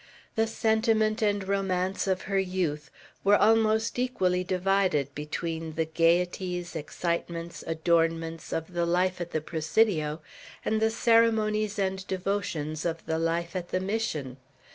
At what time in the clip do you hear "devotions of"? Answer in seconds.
12.07-13.05